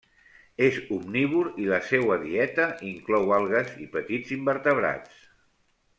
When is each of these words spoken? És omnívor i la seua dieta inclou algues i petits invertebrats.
És 0.67 0.79
omnívor 0.95 1.49
i 1.65 1.69
la 1.73 1.79
seua 1.91 2.17
dieta 2.23 2.67
inclou 2.95 3.37
algues 3.39 3.73
i 3.85 3.87
petits 3.99 4.37
invertebrats. 4.41 5.21